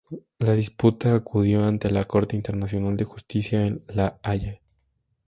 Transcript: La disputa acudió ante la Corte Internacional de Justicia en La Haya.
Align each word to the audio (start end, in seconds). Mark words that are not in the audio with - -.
La 0.39 0.53
disputa 0.53 1.13
acudió 1.13 1.63
ante 1.63 1.91
la 1.91 2.05
Corte 2.05 2.35
Internacional 2.35 2.97
de 2.97 3.03
Justicia 3.05 3.67
en 3.67 3.83
La 3.87 4.17
Haya. 4.23 4.59